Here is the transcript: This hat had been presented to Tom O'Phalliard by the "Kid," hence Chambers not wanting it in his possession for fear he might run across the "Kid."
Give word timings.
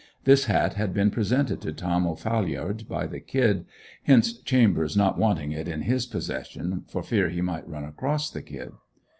This 0.23 0.45
hat 0.45 0.73
had 0.73 0.95
been 0.95 1.11
presented 1.11 1.61
to 1.61 1.71
Tom 1.71 2.07
O'Phalliard 2.07 2.87
by 2.87 3.05
the 3.05 3.19
"Kid," 3.19 3.65
hence 4.01 4.33
Chambers 4.35 4.97
not 4.97 5.19
wanting 5.19 5.51
it 5.51 5.67
in 5.67 5.83
his 5.83 6.07
possession 6.07 6.81
for 6.87 7.03
fear 7.03 7.29
he 7.29 7.41
might 7.41 7.69
run 7.69 7.85
across 7.85 8.31
the 8.31 8.41
"Kid." 8.41 8.71